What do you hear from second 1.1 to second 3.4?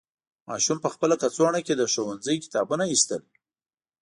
کڅوړه کې د ښوونځي کتابونه ایستل.